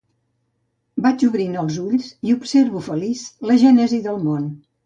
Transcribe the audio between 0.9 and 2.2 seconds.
Vaig obrint els ulls